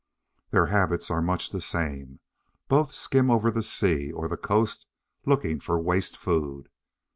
[0.49, 2.21] Their habits are much the same.
[2.67, 4.87] Both skim over the sea, or the coast,
[5.27, 6.69] looking for waste food.